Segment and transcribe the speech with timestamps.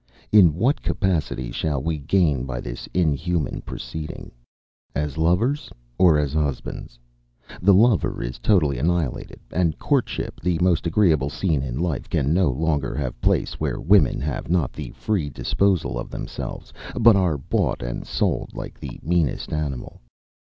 [0.31, 4.31] In what capacity shall we gain by this inhuman proceeding?
[4.95, 6.97] As lovers, or as husbands?
[7.61, 12.49] The lover is totally annihilated; and courtship, the most agreeable scene in life, can no
[12.49, 17.83] longer have place where women have not the free disposal of themselves, but are bought
[17.83, 20.01] and sold like the meanest animal.